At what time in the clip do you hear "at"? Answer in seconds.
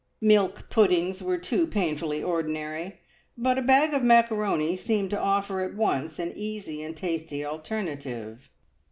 5.61-5.75